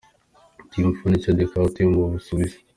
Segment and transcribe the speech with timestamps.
[0.71, 2.59] Team Furniture Decarte yo mu Busuwisi.